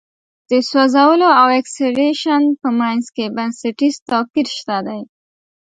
د 0.49 0.51
سوځولو 0.69 1.29
او 1.41 1.47
اکسیدیشن 1.59 2.41
په 2.61 2.67
منځ 2.79 3.03
کې 3.15 3.25
بنسټیز 3.37 3.95
توپیر 4.09 4.47
شته 4.57 4.77
دی. 4.87 5.01